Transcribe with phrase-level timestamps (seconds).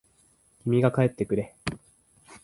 [0.63, 1.53] 君が帰ってくれ。